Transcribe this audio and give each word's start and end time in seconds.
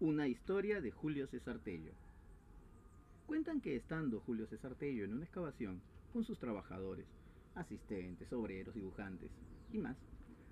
Una 0.00 0.26
historia 0.26 0.80
de 0.80 0.90
Julio 0.90 1.28
César 1.28 1.60
Tello. 1.60 1.92
Cuentan 3.26 3.60
que 3.60 3.76
estando 3.76 4.18
Julio 4.18 4.44
César 4.48 4.74
Tello 4.74 5.04
en 5.04 5.14
una 5.14 5.24
excavación 5.24 5.80
con 6.12 6.24
sus 6.24 6.36
trabajadores, 6.40 7.06
asistentes, 7.54 8.32
obreros, 8.32 8.74
dibujantes 8.74 9.30
y 9.72 9.78
más, 9.78 9.96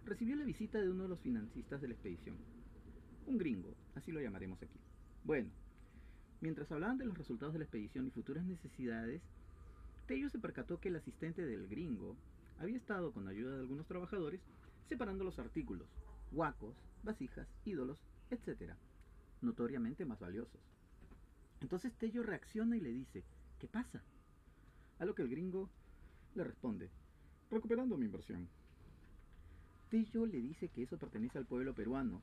recibió 0.05 0.37
la 0.37 0.45
visita 0.45 0.81
de 0.81 0.89
uno 0.89 1.03
de 1.03 1.09
los 1.09 1.19
financistas 1.19 1.81
de 1.81 1.89
la 1.89 1.95
expedición. 1.95 2.37
Un 3.27 3.37
gringo, 3.37 3.75
así 3.97 4.13
lo 4.13 4.21
llamaremos 4.21 4.63
aquí. 4.63 4.79
Bueno, 5.25 5.51
mientras 6.41 6.71
hablaban 6.71 6.99
de 6.99 7.07
los 7.07 7.19
resultados 7.19 7.53
de 7.53 7.59
la 7.59 7.65
expedición 7.65 8.07
y 8.07 8.11
futuras 8.11 8.45
necesidades, 8.45 9.23
Tello 10.07 10.31
se 10.31 10.39
percató 10.39 10.79
que 10.79 10.89
el 10.89 10.97
asistente 10.97 11.45
del 11.45 11.67
gringo 11.67 12.17
había 12.61 12.77
estado 12.77 13.11
con 13.11 13.27
ayuda 13.27 13.55
de 13.57 13.61
algunos 13.61 13.89
trabajadores 13.89 14.41
separando 14.89 15.25
los 15.25 15.41
artículos, 15.41 15.89
huacos, 16.31 16.77
vasijas, 17.03 17.49
ídolos, 17.65 17.99
etc., 18.31 18.77
notoriamente 19.43 20.05
más 20.05 20.19
valiosos. 20.19 20.61
Entonces 21.61 21.93
Tello 21.95 22.23
reacciona 22.23 22.77
y 22.77 22.81
le 22.81 22.91
dice, 22.91 23.23
¿qué 23.59 23.69
pasa? 23.69 24.03
A 24.99 25.05
lo 25.05 25.15
que 25.15 25.23
el 25.23 25.29
gringo 25.29 25.69
le 26.35 26.45
responde, 26.45 26.91
recuperando 27.51 27.97
mi 27.97 28.07
inversión. 28.07 28.49
Tello 29.91 30.27
le 30.27 30.41
dice 30.41 30.69
que 30.69 30.83
eso 30.83 30.99
pertenece 30.99 31.39
al 31.39 31.47
pueblo 31.47 31.75
peruano 31.75 32.21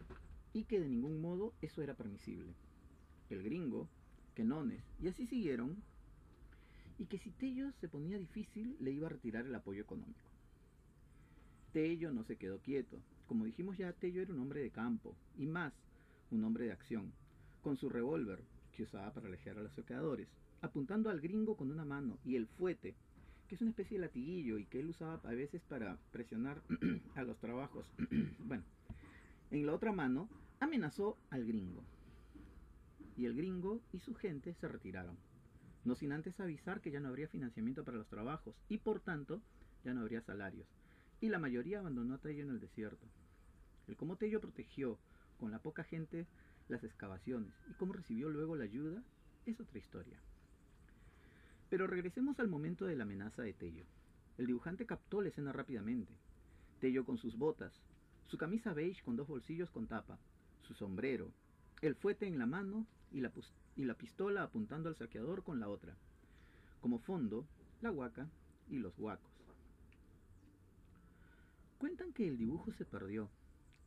y 0.54 0.64
que 0.64 0.80
de 0.80 0.90
ningún 0.90 1.22
modo 1.22 1.54
eso 1.62 1.82
era 1.82 1.94
permisible. 1.94 2.54
El 3.30 3.44
gringo, 3.44 3.88
Quenones, 4.34 4.84
y 5.00 5.08
así 5.08 5.28
siguieron, 5.28 5.78
y 6.98 7.06
que 7.06 7.18
si 7.18 7.32
Tello 7.32 7.72
se 7.80 7.88
ponía 7.88 8.18
difícil 8.18 8.76
le 8.80 8.92
iba 8.92 9.08
a 9.08 9.12
retirar 9.12 9.46
el 9.46 9.56
apoyo 9.56 9.82
económico. 9.82 10.30
Tello 11.72 12.12
no 12.12 12.24
se 12.24 12.36
quedó 12.36 12.60
quieto. 12.60 13.00
Como 13.28 13.46
dijimos 13.46 13.78
ya, 13.78 13.94
Tello 13.94 14.22
era 14.22 14.34
un 14.34 14.40
hombre 14.40 14.62
de 14.62 14.72
campo, 14.72 15.16
y 15.38 15.46
más, 15.46 15.72
un 16.32 16.44
hombre 16.44 16.66
de 16.66 16.72
acción, 16.72 17.12
con 17.62 17.78
su 17.78 17.90
revólver, 17.90 18.44
que 18.72 18.84
usaba 18.84 19.14
para 19.14 19.28
alejar 19.28 19.58
a 19.58 19.64
los 19.64 19.74
saqueadores, 19.74 20.28
apuntando 20.62 21.10
al 21.10 21.22
gringo 21.22 21.56
con 21.56 21.72
una 21.72 21.86
mano, 21.86 22.18
y 22.26 22.36
el 22.36 22.48
fuete, 22.48 22.96
que 23.48 23.56
es 23.56 23.62
una 23.62 23.72
especie 23.72 23.98
de 23.98 24.06
latiguillo 24.06 24.60
y 24.60 24.66
que 24.66 24.80
él 24.80 24.90
usaba 24.90 25.20
a 25.24 25.34
veces 25.34 25.62
para 25.64 25.98
presionar 26.12 26.62
a 27.16 27.24
los 27.24 27.38
trabajos. 27.40 27.92
bueno, 28.40 28.64
en 29.52 29.66
la 29.66 29.74
otra 29.74 29.92
mano 29.92 30.30
amenazó 30.60 31.18
al 31.32 31.46
gringo. 31.46 31.84
Y 33.18 33.26
el 33.26 33.36
gringo 33.36 33.82
y 33.92 34.00
su 34.00 34.14
gente 34.14 34.54
se 34.54 34.68
retiraron, 34.68 35.18
no 35.84 35.96
sin 35.96 36.12
antes 36.12 36.40
avisar 36.40 36.80
que 36.80 36.92
ya 36.92 37.00
no 37.00 37.10
habría 37.10 37.28
financiamiento 37.28 37.84
para 37.84 37.98
los 37.98 38.08
trabajos 38.08 38.56
y 38.70 38.78
por 38.78 39.00
tanto 39.00 39.42
ya 39.84 39.94
no 39.94 40.02
habría 40.02 40.22
salarios. 40.22 40.68
Y 41.20 41.30
la 41.30 41.40
mayoría 41.40 41.80
abandonó 41.80 42.14
a 42.14 42.18
Tello 42.20 42.44
en 42.44 42.52
el 42.52 42.60
desierto. 42.60 43.08
El 43.88 43.98
cómo 43.98 44.16
Tello 44.16 44.40
protegió 44.40 45.00
con 45.40 45.52
la 45.52 45.60
poca 45.60 45.84
gente 45.84 46.28
las 46.68 46.84
excavaciones 46.84 47.54
y 47.70 47.74
cómo 47.74 47.94
recibió 47.94 48.30
luego 48.30 48.56
la 48.56 48.66
ayuda 48.66 49.02
es 49.46 49.60
otra 49.60 49.80
historia. 49.80 50.20
Pero 51.70 51.88
regresemos 51.88 52.40
al 52.40 52.48
momento 52.48 52.86
de 52.86 52.96
la 52.96 53.04
amenaza 53.04 53.42
de 53.42 53.54
Tello. 53.54 53.86
El 54.38 54.48
dibujante 54.48 54.86
captó 54.86 55.22
la 55.22 55.30
escena 55.30 55.52
rápidamente. 55.52 56.14
Tello 56.80 57.06
con 57.06 57.18
sus 57.18 57.38
botas, 57.38 57.74
su 58.28 58.38
camisa 58.38 58.74
beige 58.74 59.04
con 59.04 59.16
dos 59.16 59.28
bolsillos 59.28 59.70
con 59.72 59.88
tapa, 59.88 60.20
su 60.62 60.74
sombrero, 60.74 61.32
el 61.82 61.96
fuete 61.96 62.28
en 62.28 62.38
la 62.38 62.46
mano 62.46 62.86
y 63.12 63.22
la, 63.22 63.32
y 63.76 63.86
la 63.86 63.96
pistola 63.96 64.44
apuntando 64.44 64.90
al 64.90 64.96
saqueador 64.96 65.44
con 65.44 65.60
la 65.60 65.70
otra. 65.70 65.96
Como 66.82 67.00
fondo, 67.00 67.46
la 67.82 67.92
huaca 67.92 68.28
y 68.70 68.78
los 68.78 68.98
huacos. 68.98 69.32
Cuentan 71.78 72.14
que 72.14 72.28
el 72.28 72.38
dibujo 72.38 72.72
se 72.74 72.86
perdió, 72.86 73.30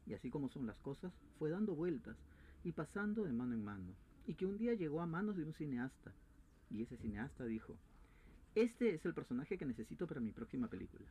y 0.06 0.14
así 0.14 0.31
como 0.31 0.48
son 0.48 0.67
las 0.67 0.78
cosas, 0.78 1.12
fue 1.39 1.50
dando 1.50 1.75
vueltas 1.75 2.17
y 2.64 2.72
pasando 2.72 3.25
de 3.25 3.33
mano 3.33 3.55
en 3.55 3.64
mano, 3.64 3.95
y 4.27 4.34
que 4.34 4.47
un 4.47 4.58
día 4.58 4.75
llegó 4.75 5.00
a 5.00 5.06
manos 5.06 5.36
de 5.36 5.45
un 5.45 5.53
cineasta, 5.53 6.12
y 6.70 6.83
ese 6.83 6.97
cineasta 6.97 7.45
dijo, 7.45 7.77
este 8.55 8.95
es 8.95 9.05
el 9.06 9.14
personaje 9.14 9.56
que 9.56 9.64
necesito 9.64 10.06
para 10.06 10.20
mi 10.20 10.33
próxima 10.33 10.68
película. 10.68 11.07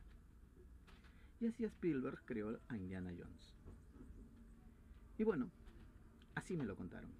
Y 1.40 1.46
así 1.46 1.64
Spielberg 1.64 2.22
creó 2.24 2.60
a 2.68 2.76
Indiana 2.76 3.10
Jones. 3.10 3.52
Y 5.18 5.24
bueno, 5.24 5.50
así 6.36 6.56
me 6.56 6.64
lo 6.64 6.76
contaron. 6.76 7.10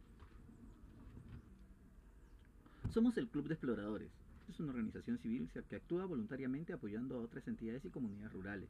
Somos 2.90 3.16
el 3.16 3.28
Club 3.28 3.48
de 3.48 3.54
Exploradores. 3.54 4.12
Es 4.48 4.60
una 4.60 4.70
organización 4.70 5.18
civil 5.18 5.50
que 5.50 5.76
actúa 5.76 6.04
voluntariamente 6.04 6.72
apoyando 6.72 7.16
a 7.16 7.22
otras 7.22 7.48
entidades 7.48 7.84
y 7.84 7.90
comunidades 7.90 8.32
rurales. 8.32 8.68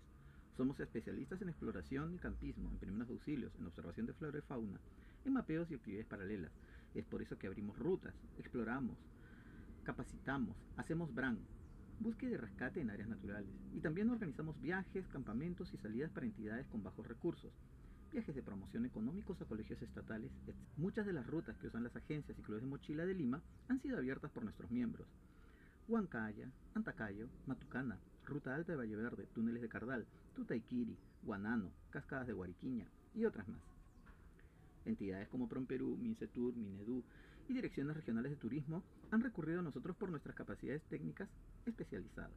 Somos 0.56 0.78
especialistas 0.80 1.40
en 1.40 1.48
exploración 1.48 2.14
y 2.14 2.18
campismo, 2.18 2.70
en 2.70 2.78
primeros 2.78 3.08
auxilios, 3.08 3.52
en 3.58 3.66
observación 3.66 4.06
de 4.06 4.12
flora 4.12 4.38
y 4.38 4.42
fauna, 4.42 4.78
en 5.24 5.32
mapeos 5.32 5.70
y 5.70 5.74
actividades 5.74 6.06
paralelas. 6.06 6.52
Es 6.94 7.06
por 7.06 7.22
eso 7.22 7.38
que 7.38 7.46
abrimos 7.46 7.78
rutas, 7.78 8.14
exploramos, 8.38 8.98
capacitamos, 9.82 10.54
hacemos 10.76 11.14
BRAN, 11.14 11.38
búsqueda 12.00 12.32
y 12.32 12.36
rescate 12.36 12.80
en 12.80 12.90
áreas 12.90 13.08
naturales. 13.08 13.50
Y 13.74 13.80
también 13.80 14.10
organizamos 14.10 14.60
viajes, 14.60 15.06
campamentos 15.08 15.72
y 15.72 15.78
salidas 15.78 16.10
para 16.10 16.26
entidades 16.26 16.66
con 16.66 16.82
bajos 16.82 17.06
recursos, 17.06 17.52
viajes 18.12 18.34
de 18.34 18.42
promoción 18.42 18.84
económicos 18.84 19.40
a 19.40 19.46
colegios 19.46 19.80
estatales. 19.80 20.30
Muchas 20.76 21.06
de 21.06 21.14
las 21.14 21.26
rutas 21.26 21.56
que 21.56 21.68
usan 21.68 21.84
las 21.84 21.96
agencias 21.96 22.38
y 22.38 22.42
clubes 22.42 22.62
de 22.62 22.68
mochila 22.68 23.06
de 23.06 23.14
Lima 23.14 23.40
han 23.68 23.80
sido 23.80 23.96
abiertas 23.96 24.30
por 24.30 24.44
nuestros 24.44 24.70
miembros. 24.70 25.08
Huancaya, 25.88 26.50
Antacayo, 26.74 27.28
Matucana, 27.46 27.98
Ruta 28.26 28.54
Alta 28.54 28.72
de 28.72 28.78
Valle 28.78 28.96
Verde, 28.96 29.26
Túneles 29.34 29.62
de 29.62 29.68
Cardal, 29.68 30.06
Tutaiquiri, 30.34 30.96
Guanano, 31.22 31.70
Cascadas 31.90 32.26
de 32.26 32.32
Guariquiña 32.32 32.86
y 33.14 33.24
otras 33.24 33.48
más. 33.48 33.60
Entidades 34.84 35.28
como 35.28 35.48
Promperú, 35.48 35.96
Mincetur, 35.96 36.54
Minedu 36.56 37.04
y 37.48 37.54
direcciones 37.54 37.96
regionales 37.96 38.30
de 38.32 38.36
turismo 38.36 38.82
han 39.10 39.20
recurrido 39.20 39.60
a 39.60 39.62
nosotros 39.62 39.96
por 39.96 40.10
nuestras 40.10 40.34
capacidades 40.34 40.82
técnicas 40.84 41.28
especializadas. 41.66 42.30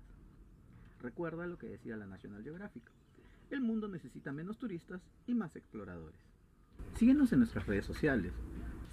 Recuerda 1.01 1.47
lo 1.47 1.57
que 1.57 1.67
decía 1.67 1.97
la 1.97 2.07
National 2.07 2.43
Geographic. 2.43 2.83
El 3.49 3.61
mundo 3.61 3.87
necesita 3.87 4.31
menos 4.31 4.57
turistas 4.57 5.01
y 5.27 5.33
más 5.33 5.55
exploradores. 5.55 6.19
Síguenos 6.95 7.31
en 7.31 7.39
nuestras 7.39 7.67
redes 7.67 7.85
sociales. 7.85 8.33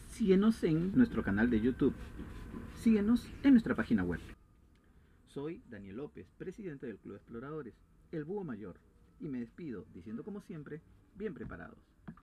Síguenos 0.08 0.62
en 0.64 0.94
nuestro 0.94 1.22
canal 1.22 1.48
de 1.48 1.60
YouTube. 1.60 1.94
Síguenos 2.80 3.26
en 3.42 3.52
nuestra 3.52 3.74
página 3.74 4.04
web. 4.04 4.20
Soy 5.32 5.62
Daniel 5.70 5.96
López, 5.96 6.26
presidente 6.36 6.86
del 6.86 6.98
Club 6.98 7.16
Exploradores, 7.16 7.74
el 8.10 8.24
Búho 8.24 8.44
Mayor, 8.44 8.78
y 9.18 9.28
me 9.28 9.40
despido 9.40 9.86
diciendo 9.94 10.24
como 10.24 10.42
siempre, 10.42 10.82
bien 11.14 11.32
preparados. 11.32 11.91